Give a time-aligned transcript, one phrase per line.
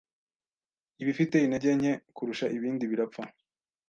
[1.01, 3.23] ibifite intege nke kurusha ibindi birapfa.